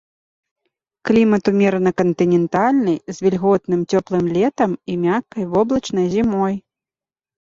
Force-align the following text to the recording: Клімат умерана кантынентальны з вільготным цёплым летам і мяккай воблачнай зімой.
Клімат 1.09 1.43
умерана 1.51 1.91
кантынентальны 2.01 2.93
з 3.17 3.27
вільготным 3.27 3.81
цёплым 3.95 4.25
летам 4.39 4.71
і 4.95 4.99
мяккай 5.05 5.43
воблачнай 5.57 6.07
зімой. 6.19 6.53